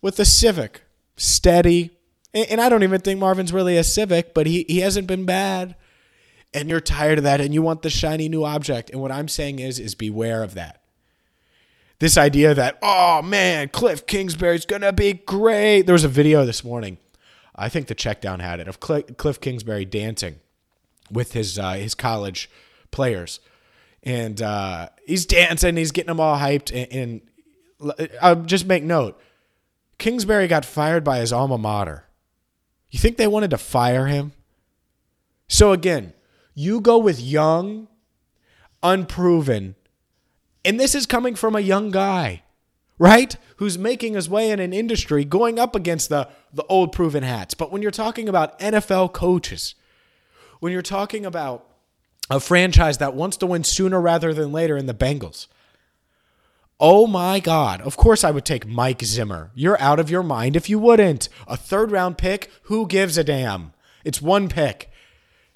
with 0.00 0.18
a 0.18 0.24
Civic. 0.24 0.80
Steady. 1.14 1.90
And 2.32 2.58
I 2.58 2.70
don't 2.70 2.82
even 2.82 3.02
think 3.02 3.20
Marvin's 3.20 3.52
really 3.52 3.76
a 3.76 3.84
Civic, 3.84 4.32
but 4.32 4.46
he, 4.46 4.64
he 4.66 4.78
hasn't 4.78 5.06
been 5.06 5.26
bad. 5.26 5.76
And 6.54 6.70
you're 6.70 6.80
tired 6.80 7.18
of 7.18 7.24
that 7.24 7.38
and 7.38 7.52
you 7.52 7.60
want 7.60 7.82
the 7.82 7.90
shiny 7.90 8.30
new 8.30 8.44
object. 8.44 8.88
And 8.88 9.02
what 9.02 9.12
I'm 9.12 9.28
saying 9.28 9.58
is, 9.58 9.78
is 9.78 9.94
beware 9.94 10.42
of 10.42 10.54
that. 10.54 10.80
This 11.98 12.16
idea 12.16 12.54
that, 12.54 12.78
oh 12.80 13.20
man, 13.20 13.68
Cliff 13.68 14.06
Kingsbury's 14.06 14.64
gonna 14.64 14.94
be 14.94 15.12
great. 15.12 15.82
There 15.82 15.92
was 15.92 16.04
a 16.04 16.08
video 16.08 16.46
this 16.46 16.64
morning. 16.64 16.96
I 17.54 17.68
think 17.68 17.88
the 17.88 17.94
checkdown 17.94 18.40
had 18.40 18.58
it 18.58 18.68
of 18.68 18.80
Cliff 18.80 19.38
Kingsbury 19.40 19.84
dancing 19.84 20.36
with 21.10 21.32
his 21.32 21.58
uh, 21.58 21.72
his 21.72 21.94
college 21.94 22.48
players, 22.90 23.40
and 24.02 24.40
uh, 24.40 24.88
he's 25.06 25.26
dancing, 25.26 25.76
he's 25.76 25.92
getting 25.92 26.08
them 26.08 26.20
all 26.20 26.38
hyped, 26.38 26.72
and, 26.74 27.22
and 27.80 28.10
I'll 28.20 28.42
just 28.42 28.66
make 28.66 28.82
note: 28.82 29.20
Kingsbury 29.98 30.48
got 30.48 30.64
fired 30.64 31.04
by 31.04 31.18
his 31.18 31.32
alma 31.32 31.58
mater. 31.58 32.04
You 32.90 32.98
think 32.98 33.16
they 33.16 33.26
wanted 33.26 33.50
to 33.50 33.58
fire 33.58 34.06
him? 34.06 34.32
So 35.48 35.72
again, 35.72 36.14
you 36.54 36.80
go 36.80 36.98
with 36.98 37.20
young, 37.20 37.88
unproven, 38.82 39.74
and 40.64 40.78
this 40.78 40.94
is 40.94 41.06
coming 41.06 41.34
from 41.34 41.54
a 41.54 41.60
young 41.60 41.90
guy, 41.90 42.42
right? 42.98 43.36
Who's 43.56 43.78
making 43.78 44.14
his 44.14 44.28
way 44.28 44.50
in 44.50 44.60
an 44.60 44.72
industry 44.72 45.24
going 45.24 45.58
up 45.58 45.74
against 45.74 46.08
the, 46.08 46.28
the 46.52 46.64
old 46.64 46.92
proven 46.92 47.22
hats. 47.22 47.54
But 47.54 47.72
when 47.72 47.82
you're 47.82 47.90
talking 47.90 48.28
about 48.28 48.58
NFL 48.58 49.12
coaches, 49.12 49.74
when 50.60 50.72
you're 50.72 50.82
talking 50.82 51.24
about 51.24 51.67
a 52.30 52.40
franchise 52.40 52.98
that 52.98 53.14
wants 53.14 53.36
to 53.38 53.46
win 53.46 53.64
sooner 53.64 54.00
rather 54.00 54.34
than 54.34 54.52
later 54.52 54.76
in 54.76 54.86
the 54.86 54.94
Bengals, 54.94 55.46
oh 56.80 57.06
my 57.06 57.40
God, 57.40 57.80
of 57.80 57.96
course 57.96 58.24
I 58.24 58.30
would 58.30 58.44
take 58.44 58.66
Mike 58.66 59.02
Zimmer. 59.02 59.50
You're 59.54 59.80
out 59.80 59.98
of 59.98 60.10
your 60.10 60.22
mind 60.22 60.56
if 60.56 60.68
you 60.68 60.78
wouldn't. 60.78 61.28
A 61.46 61.56
third 61.56 61.90
round 61.90 62.18
pick, 62.18 62.50
who 62.62 62.86
gives 62.86 63.18
a 63.18 63.24
damn? 63.24 63.72
It's 64.04 64.22
one 64.22 64.48
pick. 64.48 64.90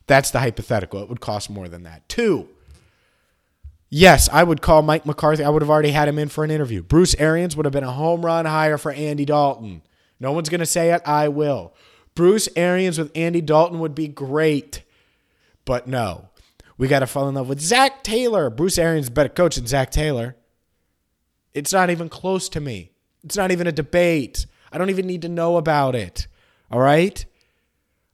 That's 0.07 0.31
the 0.31 0.41
hypothetical. 0.41 1.03
It 1.03 1.09
would 1.09 1.21
cost 1.21 1.49
more 1.49 1.69
than 1.69 1.85
that. 1.85 2.09
Two, 2.09 2.49
yes, 3.89 4.29
I 4.33 4.43
would 4.43 4.61
call 4.61 4.83
Mike 4.83 5.07
McCarthy. 5.07 5.45
I 5.45 5.49
would 5.49 5.63
have 5.63 5.71
already 5.71 5.93
had 5.93 6.09
him 6.09 6.19
in 6.19 6.29
for 6.29 6.45
an 6.45 6.51
interview. 6.51 6.83
Bruce 6.83 7.15
Arians 7.19 7.57
would 7.57 7.67
have 7.67 7.73
been 7.73 7.85
a 7.85 7.93
home 7.93 8.27
run 8.27 8.45
hire 8.45 8.79
for 8.79 8.93
Andy 8.93 9.25
Dalton. 9.25 9.83
No 10.19 10.33
one's 10.33 10.49
going 10.49 10.61
to 10.61 10.67
say 10.67 10.93
it. 10.93 11.03
I 11.07 11.29
will. 11.29 11.73
Bruce 12.15 12.49
Arians 12.57 12.99
with 12.99 13.11
Andy 13.15 13.41
Dalton 13.41 13.79
would 13.79 13.95
be 13.95 14.09
great. 14.09 14.83
But 15.65 15.87
no, 15.87 16.29
we 16.79 16.89
got 16.89 17.01
to 17.01 17.07
fall 17.07 17.29
in 17.29 17.35
love 17.35 17.49
with 17.49 17.61
Zac 17.61 18.03
Taylor. 18.03 18.51
Bruce 18.51 18.79
Arians 18.79 19.11
better 19.11 19.29
coach 19.29 19.57
than 19.57 19.67
Zac 19.67 19.91
Taylor. 19.91 20.37
It's 21.55 21.73
not 21.73 21.91
even 21.91 22.09
close 22.09 22.49
to 22.51 22.61
me. 22.61 22.93
It's 23.25 23.37
not 23.37 23.51
even 23.51 23.67
a 23.67 23.73
debate. 23.73 24.47
I 24.73 24.79
don't 24.79 24.91
even 24.91 25.07
need 25.07 25.23
to 25.23 25.29
know 25.29 25.57
about 25.57 25.95
it. 25.95 26.27
All 26.71 26.81
right? 26.81 27.25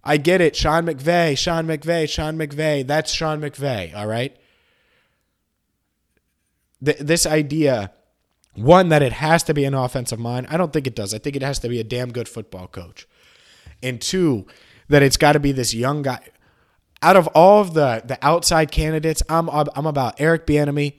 I 0.03 0.17
get 0.17 0.41
it. 0.41 0.57
Sean 0.57 0.87
McVay, 0.87 1.37
Sean 1.39 1.67
McVay, 1.67 2.09
Sean 2.09 2.37
McVay. 2.37 2.87
That's 2.87 3.13
Sean 3.13 3.41
McVay. 3.41 3.95
All 3.95 4.07
right. 4.07 4.37
Th- 6.85 6.99
this 6.99 7.27
idea, 7.27 7.93
one, 8.55 8.89
that 8.89 9.03
it 9.03 9.13
has 9.13 9.43
to 9.45 9.55
be 9.55 9.65
an 9.65 9.75
offensive 9.75 10.19
mind, 10.19 10.47
I 10.51 10.57
don't 10.57 10.73
think 10.73 10.87
it 10.87 10.97
does. 10.97 11.15
I 11.15 11.19
think 11.19 11.37
it 11.37 11.43
has 11.43 11.59
to 11.61 11.69
be 11.69 11.81
a 11.81 11.85
damn 11.85 12.13
good 12.13 12.29
football 12.29 12.69
coach. 12.69 13.07
And 13.83 14.01
two, 14.01 14.47
that 14.89 15.03
it's 15.03 15.17
got 15.17 15.33
to 15.33 15.41
be 15.41 15.53
this 15.53 15.75
young 15.75 16.03
guy. 16.03 16.21
Out 17.01 17.17
of 17.17 17.29
all 17.29 17.61
of 17.61 17.75
the 17.75 18.03
the 18.05 18.19
outside 18.23 18.71
candidates, 18.71 19.23
I'm 19.29 19.49
I'm 19.49 19.87
about 19.87 20.21
Eric 20.21 20.47
Bieniemy. 20.47 20.95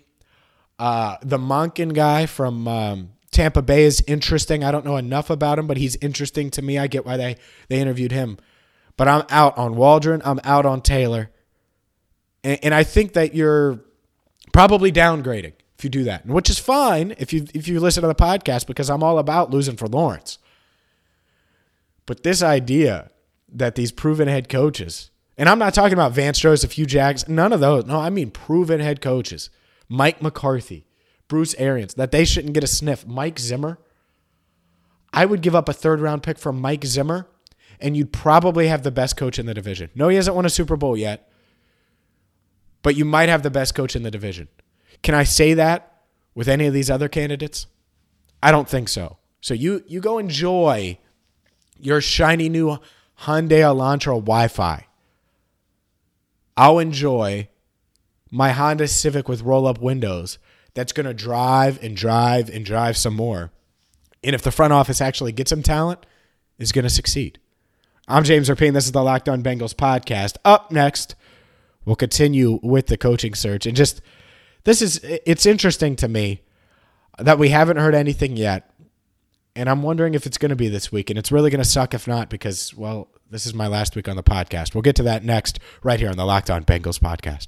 Uh, 0.77 1.17
the 1.21 1.37
Monken 1.37 1.93
guy 1.93 2.25
from 2.25 2.67
um, 2.67 3.09
Tampa 3.31 3.61
Bay 3.61 3.83
is 3.83 4.01
interesting. 4.07 4.63
I 4.63 4.71
don't 4.71 4.85
know 4.85 4.95
enough 4.95 5.29
about 5.29 5.59
him, 5.59 5.67
but 5.67 5.77
he's 5.77 5.97
interesting 5.97 6.49
to 6.51 6.61
me. 6.61 6.77
I 6.77 6.87
get 6.87 7.05
why 7.05 7.17
they 7.17 7.35
they 7.67 7.79
interviewed 7.79 8.11
him. 8.11 8.37
But 8.95 9.07
I'm 9.07 9.23
out 9.29 9.57
on 9.57 9.75
Waldron. 9.75 10.21
I'm 10.25 10.39
out 10.43 10.65
on 10.65 10.81
Taylor. 10.81 11.31
And, 12.43 12.59
and 12.63 12.73
I 12.73 12.83
think 12.83 13.13
that 13.13 13.33
you're 13.33 13.79
probably 14.51 14.91
downgrading 14.91 15.53
if 15.77 15.83
you 15.83 15.89
do 15.89 16.03
that, 16.03 16.25
which 16.25 16.49
is 16.49 16.59
fine 16.59 17.15
if 17.17 17.31
you 17.31 17.45
if 17.53 17.67
you 17.67 17.79
listen 17.79 18.01
to 18.01 18.07
the 18.07 18.15
podcast 18.15 18.67
because 18.67 18.89
I'm 18.89 19.03
all 19.03 19.19
about 19.19 19.51
losing 19.51 19.77
for 19.77 19.87
Lawrence. 19.87 20.37
But 22.05 22.23
this 22.23 22.41
idea 22.41 23.11
that 23.51 23.75
these 23.75 23.91
proven 23.91 24.27
head 24.27 24.49
coaches, 24.49 25.11
and 25.39 25.47
I'm 25.47 25.57
not 25.57 25.73
talking 25.73 25.93
about 25.93 26.11
Vance 26.11 26.37
Joseph, 26.37 26.73
Hue 26.73 26.85
Jags, 26.85 27.29
none 27.29 27.53
of 27.53 27.61
those. 27.61 27.85
No, 27.85 27.97
I 27.97 28.09
mean 28.09 28.29
proven 28.29 28.81
head 28.81 29.01
coaches. 29.01 29.49
Mike 29.87 30.21
McCarthy, 30.21 30.85
Bruce 31.29 31.55
Arians, 31.57 31.93
that 31.93 32.11
they 32.11 32.25
shouldn't 32.25 32.53
get 32.53 32.63
a 32.63 32.67
sniff. 32.67 33.07
Mike 33.07 33.39
Zimmer. 33.39 33.79
I 35.13 35.25
would 35.25 35.41
give 35.41 35.55
up 35.55 35.69
a 35.69 35.73
third 35.73 36.01
round 36.01 36.23
pick 36.23 36.37
for 36.37 36.51
Mike 36.51 36.85
Zimmer 36.85 37.25
and 37.79 37.95
you'd 37.95 38.11
probably 38.11 38.67
have 38.67 38.83
the 38.83 38.91
best 38.91 39.15
coach 39.15 39.39
in 39.39 39.45
the 39.45 39.53
division. 39.53 39.89
No, 39.95 40.09
he 40.09 40.17
hasn't 40.17 40.35
won 40.35 40.45
a 40.45 40.49
Super 40.49 40.75
Bowl 40.75 40.97
yet, 40.97 41.31
but 42.81 42.97
you 42.97 43.05
might 43.05 43.29
have 43.29 43.41
the 43.41 43.49
best 43.49 43.73
coach 43.73 43.95
in 43.95 44.03
the 44.03 44.11
division. 44.11 44.49
Can 45.01 45.15
I 45.15 45.23
say 45.23 45.53
that 45.53 46.01
with 46.35 46.49
any 46.49 46.67
of 46.67 46.73
these 46.73 46.89
other 46.89 47.07
candidates? 47.07 47.65
I 48.43 48.51
don't 48.51 48.67
think 48.67 48.89
so. 48.89 49.17
So 49.41 49.53
you 49.53 49.83
you 49.87 50.01
go 50.01 50.17
enjoy 50.17 50.97
your 51.79 52.01
shiny 52.01 52.49
new 52.49 52.77
Hyundai 53.21 53.61
Elantra 53.61 54.15
Wi-Fi. 54.19 54.85
I'll 56.59 56.79
enjoy 56.79 57.47
my 58.29 58.51
Honda 58.51 58.89
Civic 58.89 59.29
with 59.29 59.43
roll-up 59.43 59.79
windows 59.79 60.39
that's 60.73 60.91
going 60.91 61.05
to 61.05 61.13
drive 61.13 61.81
and 61.81 61.95
drive 61.95 62.49
and 62.49 62.65
drive 62.65 62.97
some 62.97 63.15
more. 63.15 63.53
And 64.25 64.35
if 64.35 64.41
the 64.41 64.51
front 64.51 64.73
office 64.73 64.99
actually 64.99 65.31
gets 65.31 65.51
some 65.51 65.63
talent, 65.63 66.05
is 66.57 66.73
going 66.73 66.83
to 66.83 66.89
succeed. 66.89 67.39
I'm 68.09 68.25
James 68.25 68.49
Rapien. 68.49 68.73
This 68.73 68.83
is 68.83 68.91
the 68.91 69.01
Locked 69.01 69.29
On 69.29 69.41
Bengals 69.41 69.73
podcast. 69.73 70.35
Up 70.43 70.69
next, 70.69 71.15
we'll 71.85 71.95
continue 71.95 72.59
with 72.61 72.87
the 72.87 72.97
coaching 72.97 73.35
search. 73.35 73.65
And 73.65 73.77
just, 73.77 74.01
this 74.65 74.81
is, 74.81 74.99
it's 75.01 75.45
interesting 75.45 75.95
to 75.95 76.09
me 76.09 76.41
that 77.19 77.39
we 77.39 77.49
haven't 77.51 77.77
heard 77.77 77.95
anything 77.95 78.35
yet. 78.35 78.68
And 79.55 79.69
I'm 79.69 79.83
wondering 79.83 80.13
if 80.13 80.25
it's 80.25 80.37
going 80.37 80.49
to 80.49 80.55
be 80.55 80.69
this 80.69 80.91
week. 80.91 81.09
And 81.09 81.19
it's 81.19 81.31
really 81.31 81.49
going 81.49 81.63
to 81.63 81.69
suck 81.69 81.93
if 81.93 82.07
not, 82.07 82.29
because, 82.29 82.73
well, 82.75 83.09
this 83.29 83.45
is 83.45 83.53
my 83.53 83.67
last 83.67 83.95
week 83.95 84.07
on 84.07 84.15
the 84.15 84.23
podcast. 84.23 84.73
We'll 84.73 84.81
get 84.81 84.95
to 84.97 85.03
that 85.03 85.23
next, 85.23 85.59
right 85.83 85.99
here 85.99 86.09
on 86.09 86.17
the 86.17 86.25
Locked 86.25 86.49
On 86.49 86.63
Bengals 86.63 86.99
podcast. 86.99 87.47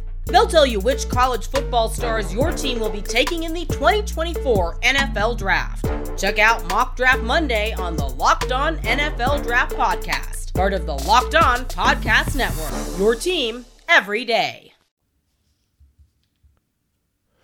They'll 0.31 0.47
tell 0.47 0.65
you 0.65 0.79
which 0.79 1.09
college 1.09 1.49
football 1.49 1.89
stars 1.89 2.33
your 2.33 2.51
team 2.51 2.79
will 2.79 2.89
be 2.89 3.01
taking 3.01 3.43
in 3.43 3.53
the 3.53 3.65
2024 3.65 4.79
NFL 4.79 5.37
Draft. 5.37 5.85
Check 6.17 6.39
out 6.39 6.67
Mock 6.69 6.95
Draft 6.95 7.21
Monday 7.21 7.73
on 7.73 7.95
the 7.95 8.07
Locked 8.07 8.51
On 8.51 8.77
NFL 8.77 9.43
Draft 9.43 9.75
Podcast 9.75 10.41
part 10.53 10.73
of 10.73 10.85
the 10.85 10.93
Locked 10.93 11.35
On 11.35 11.65
Podcast 11.65 12.35
Network. 12.35 12.99
Your 12.99 13.15
team 13.15 13.65
every 13.87 14.25
day. 14.25 14.73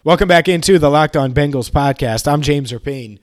Welcome 0.04 0.28
back 0.28 0.48
into 0.48 0.80
the 0.80 0.90
Locked 0.90 1.18
On 1.18 1.34
Bengals 1.34 1.70
podcast. 1.70 2.32
I'm 2.32 2.42
James 2.42 2.72
Rapien. 2.72 3.20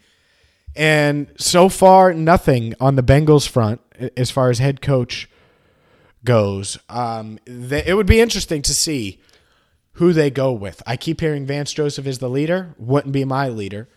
And 0.76 1.28
so 1.38 1.68
far, 1.68 2.12
nothing 2.12 2.74
on 2.80 2.96
the 2.96 3.02
Bengals 3.02 3.48
front 3.48 3.80
as 4.16 4.30
far 4.30 4.50
as 4.50 4.58
head 4.58 4.82
coach 4.82 5.28
goes. 6.24 6.78
Um, 6.88 7.38
they, 7.46 7.84
it 7.86 7.94
would 7.94 8.06
be 8.06 8.20
interesting 8.20 8.62
to 8.62 8.74
see 8.74 9.20
who 9.94 10.12
they 10.12 10.30
go 10.30 10.52
with. 10.52 10.82
I 10.86 10.96
keep 10.96 11.20
hearing 11.20 11.46
Vance 11.46 11.72
Joseph 11.72 12.06
is 12.06 12.18
the 12.18 12.30
leader. 12.30 12.74
Wouldn't 12.78 13.12
be 13.12 13.24
my 13.24 13.48
leader. 13.48 13.88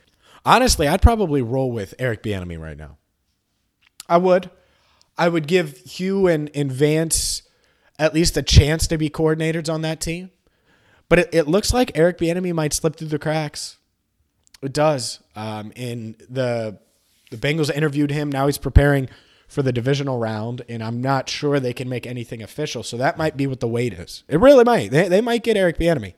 Honestly, 0.46 0.88
I'd 0.88 1.02
probably 1.02 1.42
roll 1.42 1.72
with 1.72 1.94
Eric 2.00 2.24
Bieniemy 2.24 2.60
right 2.60 2.78
now. 2.78 2.98
I 4.08 4.18
would. 4.18 4.50
I 5.18 5.30
would 5.30 5.48
give 5.48 5.78
Hue 5.80 6.28
and, 6.28 6.50
and 6.54 6.72
Vance 6.72 7.42
at 8.00 8.14
least 8.14 8.38
a 8.38 8.44
chance 8.44 8.88
to 8.88 8.98
be 8.98 9.10
coordinators 9.10 9.72
on 9.72 9.82
that 9.82 10.00
team. 10.00 10.30
But 11.10 11.20
it, 11.20 11.30
it 11.34 11.48
looks 11.48 11.74
like 11.74 11.92
Eric 11.96 12.18
Bieniemy 12.20 12.54
might 12.54 12.74
slip 12.74 12.96
through 12.96 13.08
the 13.08 13.20
cracks. 13.20 13.78
It 14.62 14.74
does. 14.74 15.22
Um, 15.36 15.72
and 15.76 16.16
the 16.30 16.80
the 17.30 17.38
Bengals 17.38 17.74
interviewed 17.74 18.12
him. 18.12 18.32
Now 18.32 18.46
he's 18.46 18.58
preparing 18.58 19.10
for 19.48 19.62
the 19.62 19.72
divisional 19.72 20.20
round, 20.20 20.64
and 20.68 20.84
I'm 20.84 21.02
not 21.02 21.30
sure 21.30 21.60
they 21.60 21.74
can 21.74 21.88
make 21.88 22.06
anything 22.06 22.42
official. 22.42 22.84
So 22.84 22.98
that 22.98 23.18
might 23.18 23.38
be 23.38 23.48
what 23.48 23.62
the 23.62 23.68
wait 23.68 23.94
is. 23.94 24.24
It 24.28 24.40
really 24.40 24.64
might. 24.64 24.92
They, 24.92 25.08
they 25.08 25.22
might 25.22 25.44
get 25.44 25.58
Eric 25.58 25.78
Bieniemy. 25.78 26.14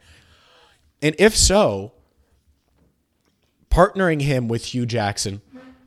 And 1.02 1.16
if 1.20 1.38
so, 1.38 1.94
partnering 3.70 4.22
him 4.22 4.48
with 4.48 4.66
Hue 4.66 4.86
Jackson 4.86 5.42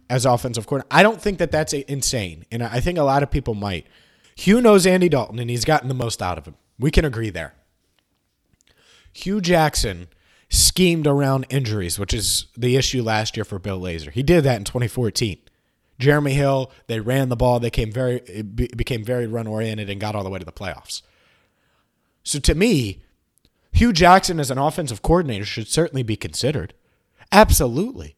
as 0.08 0.25
offensive 0.25 0.66
coordinator. 0.66 0.88
I 0.90 1.02
don't 1.02 1.20
think 1.20 1.38
that 1.38 1.50
that's 1.50 1.72
insane, 1.72 2.44
and 2.52 2.62
I 2.62 2.80
think 2.80 2.99
a 2.99 3.02
lot 3.02 3.22
of 3.22 3.30
people 3.30 3.54
might. 3.54 3.87
Hue 4.37 4.61
knows 4.61 4.87
Andy 4.87 5.08
Dalton, 5.08 5.38
and 5.38 5.50
he's 5.50 5.64
gotten 5.64 5.88
the 5.88 5.94
most 5.94 6.22
out 6.22 6.38
of 6.38 6.46
him. 6.46 6.54
We 6.78 6.90
can 6.90 7.04
agree 7.04 7.30
there. 7.30 7.54
Hue 9.12 9.40
Jackson 9.40 10.08
schemed 10.49 11.06
around 11.06 11.46
injuries, 11.50 11.99
which 11.99 12.14
is 12.14 12.46
the 12.56 12.76
issue 12.76 13.02
last 13.02 13.37
year 13.37 13.44
for 13.44 13.58
Bill 13.58 13.80
Lazor. 13.80 14.11
He 14.11 14.22
did 14.22 14.44
that 14.44 14.58
in 14.58 14.64
2014. 14.64 15.38
Jeremy 16.02 16.35
Hill, 16.35 16.71
they 16.87 17.00
ran 17.00 17.30
the 17.30 17.37
ball, 17.37 17.59
they 17.61 17.71
came 17.71 17.90
very 17.90 18.21
became 18.42 19.02
very 19.04 19.26
run 19.26 19.47
oriented 19.47 19.88
and 19.88 20.00
got 20.00 20.14
all 20.14 20.25
the 20.25 20.30
way 20.30 20.38
to 20.38 20.44
the 20.44 20.52
playoffs. 20.52 21.02
So 22.23 22.38
to 22.40 22.54
me, 22.54 23.02
Hue 23.73 23.92
Jackson 23.92 24.38
as 24.38 24.50
an 24.50 24.59
offensive 24.59 25.02
coordinator 25.02 25.44
should 25.44 25.68
certainly 25.68 26.02
be 26.02 26.16
considered. 26.16 26.75
Absolutely. 27.32 28.16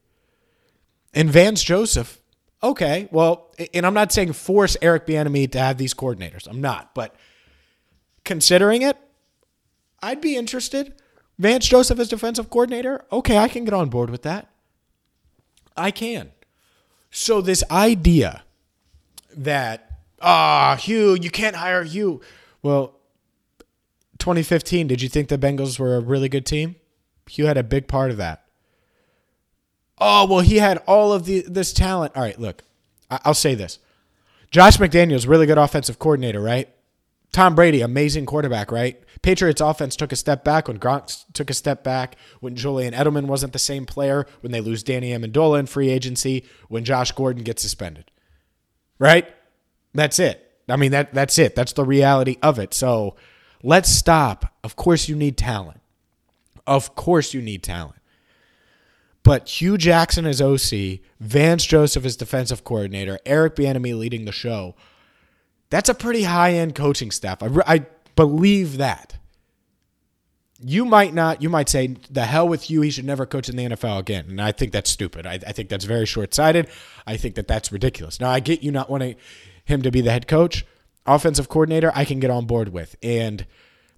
And 1.14 1.30
Vance 1.30 1.62
Joseph, 1.62 2.20
okay, 2.62 3.08
well, 3.12 3.54
and 3.72 3.86
I'm 3.86 3.94
not 3.94 4.10
saying 4.10 4.32
force 4.32 4.76
Eric 4.82 5.06
Bieniemy 5.06 5.52
to 5.52 5.60
have 5.60 5.78
these 5.78 5.94
coordinators. 5.94 6.48
I'm 6.48 6.60
not, 6.60 6.94
but 6.94 7.14
considering 8.24 8.82
it, 8.82 8.98
I'd 10.02 10.20
be 10.20 10.36
interested. 10.36 10.94
Vance 11.38 11.66
Joseph 11.66 11.98
as 11.98 12.08
defensive 12.08 12.50
coordinator, 12.50 13.04
okay, 13.12 13.38
I 13.38 13.48
can 13.48 13.64
get 13.64 13.74
on 13.74 13.88
board 13.90 14.10
with 14.10 14.22
that. 14.22 14.48
I 15.76 15.90
can. 15.90 16.32
So 17.16 17.40
this 17.40 17.62
idea 17.70 18.42
that 19.36 20.00
ah, 20.20 20.72
oh, 20.72 20.76
Hue, 20.76 21.14
you 21.14 21.30
can't 21.30 21.54
hire 21.54 21.84
Hue. 21.84 22.20
Well, 22.60 22.98
2015, 24.18 24.88
did 24.88 25.00
you 25.00 25.08
think 25.08 25.28
the 25.28 25.38
Bengals 25.38 25.78
were 25.78 25.94
a 25.94 26.00
really 26.00 26.28
good 26.28 26.44
team? 26.44 26.74
Hue 27.28 27.46
had 27.46 27.56
a 27.56 27.62
big 27.62 27.86
part 27.86 28.10
of 28.10 28.16
that. 28.16 28.44
Oh, 29.98 30.26
well, 30.26 30.40
he 30.40 30.56
had 30.56 30.78
all 30.88 31.12
of 31.12 31.24
the 31.24 31.42
this 31.42 31.72
talent. 31.72 32.16
All 32.16 32.22
right, 32.22 32.38
look, 32.38 32.64
I'll 33.08 33.32
say 33.32 33.54
this. 33.54 33.78
Josh 34.50 34.78
McDaniels, 34.78 35.28
really 35.28 35.46
good 35.46 35.56
offensive 35.56 36.00
coordinator, 36.00 36.40
right? 36.40 36.68
Tom 37.34 37.56
Brady, 37.56 37.80
amazing 37.80 38.26
quarterback, 38.26 38.70
right? 38.70 39.02
Patriots 39.20 39.60
offense 39.60 39.96
took 39.96 40.12
a 40.12 40.16
step 40.16 40.44
back 40.44 40.68
when 40.68 40.78
Gronk 40.78 41.24
took 41.32 41.50
a 41.50 41.54
step 41.54 41.82
back, 41.82 42.14
when 42.38 42.54
Julian 42.54 42.94
Edelman 42.94 43.26
wasn't 43.26 43.52
the 43.52 43.58
same 43.58 43.86
player, 43.86 44.24
when 44.40 44.52
they 44.52 44.60
lose 44.60 44.84
Danny 44.84 45.10
Amendola 45.10 45.58
in 45.58 45.66
free 45.66 45.90
agency, 45.90 46.44
when 46.68 46.84
Josh 46.84 47.10
Gordon 47.10 47.42
gets 47.42 47.60
suspended. 47.60 48.12
Right? 49.00 49.26
That's 49.94 50.20
it. 50.20 50.48
I 50.68 50.76
mean 50.76 50.92
that 50.92 51.12
that's 51.12 51.36
it. 51.36 51.56
That's 51.56 51.72
the 51.72 51.84
reality 51.84 52.36
of 52.40 52.60
it. 52.60 52.72
So 52.72 53.16
let's 53.64 53.88
stop. 53.88 54.54
Of 54.62 54.76
course 54.76 55.08
you 55.08 55.16
need 55.16 55.36
talent. 55.36 55.80
Of 56.68 56.94
course 56.94 57.34
you 57.34 57.42
need 57.42 57.64
talent. 57.64 57.98
But 59.24 59.48
Hue 59.48 59.76
Jackson 59.76 60.24
as 60.24 60.40
OC, 60.40 61.00
Vance 61.18 61.64
Joseph 61.64 62.04
as 62.04 62.14
defensive 62.14 62.62
coordinator, 62.62 63.18
Eric 63.26 63.56
Bieniemy 63.56 63.98
leading 63.98 64.24
the 64.24 64.30
show 64.30 64.76
that's 65.70 65.88
a 65.88 65.94
pretty 65.94 66.24
high 66.24 66.52
end 66.52 66.74
coaching 66.74 67.10
staff. 67.10 67.42
I, 67.42 67.48
I 67.66 67.86
believe 68.16 68.78
that. 68.78 69.16
You 70.60 70.84
might 70.84 71.12
not, 71.12 71.42
you 71.42 71.50
might 71.50 71.68
say, 71.68 71.96
the 72.10 72.24
hell 72.24 72.48
with 72.48 72.70
you, 72.70 72.80
he 72.80 72.90
should 72.90 73.04
never 73.04 73.26
coach 73.26 73.48
in 73.48 73.56
the 73.56 73.64
NFL 73.64 73.98
again. 73.98 74.26
And 74.30 74.40
I 74.40 74.52
think 74.52 74.72
that's 74.72 74.88
stupid. 74.88 75.26
I, 75.26 75.34
I 75.34 75.52
think 75.52 75.68
that's 75.68 75.84
very 75.84 76.06
short 76.06 76.32
sighted. 76.32 76.68
I 77.06 77.16
think 77.16 77.34
that 77.34 77.48
that's 77.48 77.70
ridiculous. 77.70 78.20
Now, 78.20 78.30
I 78.30 78.40
get 78.40 78.62
you 78.62 78.70
not 78.70 78.88
wanting 78.88 79.16
him 79.64 79.82
to 79.82 79.90
be 79.90 80.00
the 80.00 80.10
head 80.10 80.26
coach, 80.26 80.64
offensive 81.06 81.48
coordinator, 81.48 81.92
I 81.94 82.04
can 82.04 82.20
get 82.20 82.30
on 82.30 82.46
board 82.46 82.70
with. 82.70 82.96
And 83.02 83.46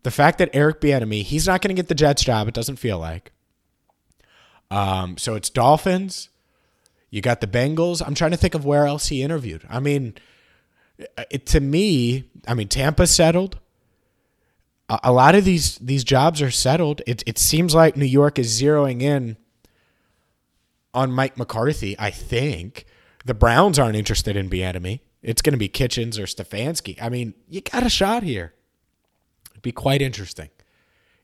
the 0.02 0.10
fact 0.10 0.38
that 0.38 0.50
Eric 0.52 0.80
Bieniemy, 0.80 1.22
he's 1.22 1.46
not 1.46 1.60
going 1.60 1.74
to 1.74 1.80
get 1.80 1.88
the 1.88 1.94
Jets 1.94 2.24
job, 2.24 2.48
it 2.48 2.54
doesn't 2.54 2.76
feel 2.76 2.98
like. 2.98 3.32
Um, 4.70 5.16
so 5.18 5.34
it's 5.34 5.50
Dolphins. 5.50 6.30
You 7.10 7.20
got 7.20 7.40
the 7.40 7.46
Bengals. 7.46 8.02
I'm 8.04 8.14
trying 8.14 8.32
to 8.32 8.36
think 8.36 8.54
of 8.54 8.64
where 8.64 8.86
else 8.86 9.08
he 9.08 9.22
interviewed. 9.22 9.64
I 9.68 9.80
mean, 9.80 10.14
it, 10.98 11.46
to 11.46 11.60
me, 11.60 12.30
I 12.46 12.54
mean, 12.54 12.68
Tampa 12.68 13.06
settled. 13.06 13.58
A, 14.88 15.00
a 15.04 15.12
lot 15.12 15.34
of 15.34 15.44
these 15.44 15.76
these 15.78 16.04
jobs 16.04 16.40
are 16.42 16.50
settled. 16.50 17.02
It 17.06 17.22
it 17.26 17.38
seems 17.38 17.74
like 17.74 17.96
New 17.96 18.06
York 18.06 18.38
is 18.38 18.60
zeroing 18.60 19.02
in 19.02 19.36
on 20.94 21.12
Mike 21.12 21.36
McCarthy. 21.36 21.96
I 21.98 22.10
think 22.10 22.86
the 23.24 23.34
Browns 23.34 23.78
aren't 23.78 23.96
interested 23.96 24.36
in 24.36 24.48
Bieniemy. 24.48 25.00
It's 25.22 25.42
going 25.42 25.52
to 25.52 25.58
be 25.58 25.68
Kitchens 25.68 26.18
or 26.18 26.24
Stefanski. 26.24 27.00
I 27.02 27.08
mean, 27.08 27.34
you 27.48 27.60
got 27.60 27.84
a 27.84 27.90
shot 27.90 28.22
here. 28.22 28.54
It'd 29.50 29.62
be 29.62 29.72
quite 29.72 30.00
interesting. 30.00 30.50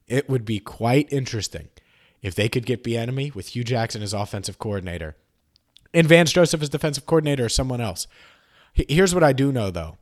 It 0.07 0.29
would 0.29 0.43
be 0.43 0.59
quite 0.59 1.11
interesting 1.11 1.69
if 2.21 2.35
they 2.35 2.49
could 2.49 2.65
get 2.65 2.83
Bieniemy 2.83 3.33
with 3.33 3.49
Hue 3.49 3.63
Jackson 3.63 4.01
as 4.01 4.13
offensive 4.13 4.59
coordinator 4.59 5.15
and 5.93 6.07
Vance 6.07 6.31
Joseph 6.31 6.61
as 6.61 6.69
defensive 6.69 7.05
coordinator 7.05 7.45
or 7.45 7.49
someone 7.49 7.81
else. 7.81 8.07
Here's 8.73 9.13
what 9.13 9.23
I 9.23 9.33
do 9.33 9.51
know 9.51 9.71
though. 9.71 9.97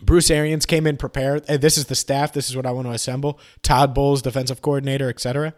Bruce 0.00 0.30
Arians 0.30 0.66
came 0.66 0.86
in 0.86 0.96
prepared. 0.96 1.44
Hey, 1.46 1.56
this 1.56 1.78
is 1.78 1.86
the 1.86 1.94
staff. 1.94 2.32
This 2.32 2.50
is 2.50 2.56
what 2.56 2.66
I 2.66 2.72
want 2.72 2.88
to 2.88 2.92
assemble. 2.92 3.38
Todd 3.62 3.94
Bowles, 3.94 4.22
defensive 4.22 4.60
coordinator, 4.60 5.08
etc. 5.08 5.54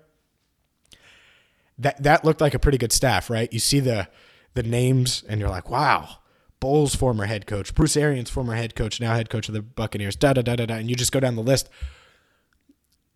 That 1.78 2.02
that 2.02 2.24
looked 2.24 2.40
like 2.40 2.54
a 2.54 2.58
pretty 2.58 2.78
good 2.78 2.92
staff, 2.92 3.30
right? 3.30 3.52
You 3.52 3.58
see 3.58 3.80
the 3.80 4.08
the 4.54 4.62
names, 4.62 5.24
and 5.28 5.40
you're 5.40 5.48
like, 5.50 5.70
wow. 5.70 6.18
Bowles, 6.60 6.94
former 6.94 7.26
head 7.26 7.46
coach. 7.46 7.74
Bruce 7.74 7.96
Arians, 7.96 8.30
former 8.30 8.54
head 8.54 8.74
coach, 8.74 9.00
now 9.00 9.14
head 9.14 9.28
coach 9.28 9.48
of 9.48 9.54
the 9.54 9.60
Buccaneers. 9.60 10.16
Da 10.16 10.32
da 10.32 10.40
da 10.40 10.56
da 10.56 10.66
da. 10.66 10.74
And 10.76 10.88
you 10.88 10.96
just 10.96 11.12
go 11.12 11.20
down 11.20 11.36
the 11.36 11.42
list. 11.42 11.68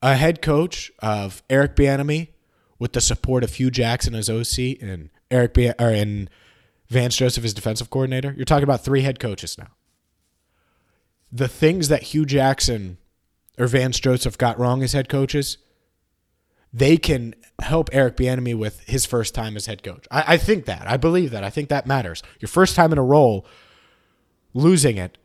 A 0.03 0.17
head 0.17 0.43
coach 0.43 0.93
of 0.99 1.43
Eric 1.49 1.75
Bieniemy 1.75 2.29
with 2.79 2.93
the 2.93 3.01
support 3.01 3.43
of 3.43 3.55
Hue 3.55 3.71
Jackson 3.71 4.15
as 4.15 4.29
OC 4.29 4.81
and 4.83 5.11
Eric 5.31 5.55
B- 5.55 5.73
or 5.79 5.91
in 5.91 6.29
Vance 6.89 7.17
Joseph 7.17 7.45
is 7.45 7.55
defensive 7.55 7.91
coordinator. 7.91 8.33
You're 8.37 8.45
talking 8.45 8.65
about 8.65 8.85
three 8.85 9.03
head 9.03 9.21
coaches 9.21 9.59
now. 9.59 9.69
The 11.31 11.49
things 11.49 11.89
that 11.89 12.05
Hue 12.05 12.25
Jackson 12.25 12.97
or 13.59 13.67
Vance 13.67 14.01
Joseph 14.01 14.39
got 14.39 14.59
wrong 14.59 14.83
as 14.83 14.93
head 14.93 15.09
coaches, 15.09 15.59
they 16.73 16.97
can 16.97 17.35
help 17.61 17.91
Eric 17.93 18.17
Bieniemy 18.17 18.57
with 18.57 18.81
his 18.85 19.05
first 19.05 19.35
time 19.35 19.57
as 19.57 19.67
head 19.67 19.83
coach. 19.83 20.07
I, 20.11 20.35
I 20.35 20.37
think 20.39 20.65
that. 20.65 20.89
I 20.89 20.97
believe 20.97 21.31
that. 21.33 21.45
I 21.45 21.51
think 21.51 21.69
that 21.69 21.87
matters. 21.87 22.23
Your 22.41 22.49
first 22.49 22.77
time 22.77 22.93
in 22.93 22.99
a 22.99 23.03
role, 23.03 23.45
losing 24.55 24.97
it, 24.97 25.19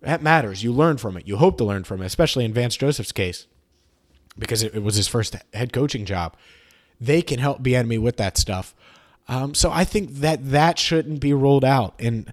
that 0.00 0.22
matters. 0.22 0.64
You 0.64 0.72
learn 0.72 0.96
from 0.96 1.16
it. 1.16 1.26
You 1.26 1.36
hope 1.36 1.58
to 1.58 1.64
learn 1.64 1.84
from 1.84 2.02
it, 2.02 2.06
especially 2.06 2.44
in 2.44 2.52
Vance 2.52 2.76
Joseph's 2.76 3.12
case, 3.12 3.46
because 4.38 4.62
it, 4.62 4.74
it 4.74 4.82
was 4.82 4.94
his 4.94 5.08
first 5.08 5.36
head 5.52 5.72
coaching 5.72 6.04
job. 6.04 6.36
They 7.00 7.20
can 7.20 7.38
help 7.38 7.62
Bieniemy 7.62 8.00
with 8.00 8.16
that 8.16 8.38
stuff. 8.38 8.74
Um, 9.32 9.54
so 9.54 9.70
I 9.72 9.84
think 9.84 10.16
that 10.16 10.50
that 10.50 10.78
shouldn't 10.78 11.20
be 11.20 11.32
ruled 11.32 11.64
out. 11.64 11.94
And 11.98 12.30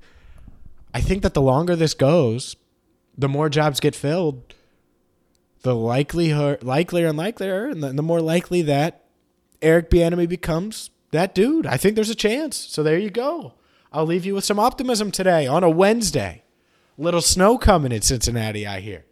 I 0.93 0.99
think 0.99 1.23
that 1.23 1.33
the 1.33 1.41
longer 1.41 1.73
this 1.73 1.93
goes, 1.93 2.57
the 3.17 3.29
more 3.29 3.47
jobs 3.47 3.79
get 3.79 3.95
filled, 3.95 4.53
the 5.61 5.73
likelihood, 5.73 6.61
likelier 6.61 7.07
and 7.07 7.17
likelier, 7.17 7.67
and 7.67 7.81
the, 7.81 7.93
the 7.93 8.03
more 8.03 8.19
likely 8.19 8.61
that 8.63 9.05
Eric 9.61 9.89
Bieniemy 9.89 10.27
becomes 10.27 10.89
that 11.11 11.33
dude. 11.33 11.65
I 11.65 11.77
think 11.77 11.95
there's 11.95 12.09
a 12.09 12.15
chance. 12.15 12.57
So 12.57 12.83
there 12.83 12.97
you 12.97 13.09
go. 13.09 13.53
I'll 13.93 14.05
leave 14.05 14.25
you 14.25 14.35
with 14.35 14.43
some 14.43 14.59
optimism 14.59 15.09
today 15.09 15.47
on 15.47 15.63
a 15.63 15.69
Wednesday. 15.69 16.43
Little 16.97 17.21
snow 17.21 17.57
coming 17.57 17.93
in 17.93 18.01
Cincinnati, 18.01 18.67
I 18.67 18.81
hear. 18.81 19.05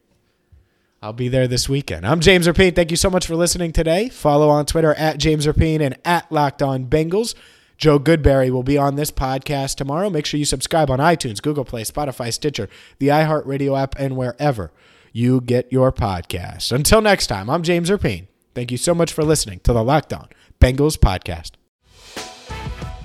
I'll 1.02 1.14
be 1.14 1.30
there 1.30 1.48
this 1.48 1.70
weekend. 1.70 2.06
I'm 2.06 2.20
James 2.20 2.48
Rapien. 2.48 2.76
Thank 2.76 2.92
you 2.92 2.98
so 2.98 3.10
much 3.10 3.26
for 3.26 3.38
listening 3.38 3.72
today. 3.72 4.10
Follow 4.10 4.50
on 4.50 4.66
Twitter 4.66 4.94
at 4.96 5.20
James 5.20 5.48
Rapien 5.48 5.80
and 5.80 5.98
at 6.04 6.30
Locked 6.30 6.62
On 6.62 6.86
Bengals. 6.86 7.34
Joe 7.78 8.00
Goodberry 8.00 8.50
will 8.50 8.64
be 8.64 8.78
on 8.78 8.96
this 8.96 9.12
podcast 9.12 9.76
tomorrow. 9.76 10.10
Make 10.10 10.26
sure 10.26 10.38
you 10.40 10.46
subscribe 10.46 10.90
on 10.90 11.00
iTunes, 11.00 11.42
Google 11.42 11.66
Play, 11.66 11.84
Spotify, 11.84 12.34
Stitcher, 12.34 12.70
the 13.00 13.10
iHeartRadio 13.10 13.80
app, 13.80 13.96
and 14.00 14.18
wherever 14.18 14.72
you 15.14 15.42
get 15.42 15.72
your 15.72 15.92
podcasts. 15.92 16.72
Until 16.72 17.02
next 17.02 17.28
time, 17.28 17.50
I'm 17.50 17.64
James 17.64 17.90
Rapien. 17.90 18.28
Thank 18.56 18.72
you 18.72 18.78
so 18.78 18.96
much 18.96 19.14
for 19.14 19.24
listening 19.24 19.60
to 19.60 19.74
the 19.74 19.84
Locked 19.84 20.14
On 20.14 20.28
Bengals 20.60 20.98
podcast. 20.98 21.52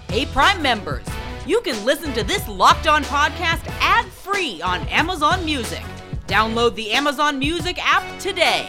Hey, 0.08 0.26
Prime 0.26 0.62
members, 0.62 1.06
you 1.46 1.60
can 1.60 1.84
listen 1.84 2.12
to 2.14 2.22
this 2.24 2.46
Locked 2.48 2.86
On 2.86 3.02
podcast 3.04 3.66
ad 3.80 4.06
free 4.06 4.62
on 4.62 4.80
Amazon 4.88 5.44
Music. 5.44 5.82
Download 6.26 6.74
the 6.74 6.92
Amazon 6.92 7.38
Music 7.38 7.78
app 7.78 8.18
today. 8.18 8.68